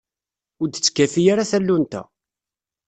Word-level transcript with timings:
Ur 0.61 0.67
d-tettkafi 0.69 1.23
ara 1.31 1.49
tallunt-a. 1.51 2.01